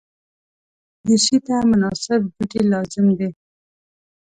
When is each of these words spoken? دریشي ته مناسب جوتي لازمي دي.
دریشي 1.05 1.37
ته 1.45 1.55
مناسب 1.71 2.19
جوتي 2.35 2.59
لازمي 2.71 3.13
دي. 3.19 3.29